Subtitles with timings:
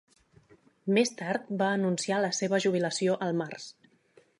[0.99, 3.71] Més tard va anunciar la seva jubilació al març.